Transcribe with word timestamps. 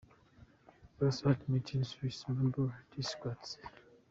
Bussard 0.97 1.37
Dimitri– 1.41 1.83
Suisse 1.91 2.25
Meubles 2.33 2.73
Descartes“” 2.95 3.51